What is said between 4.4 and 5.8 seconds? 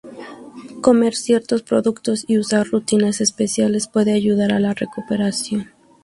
a la recuperación.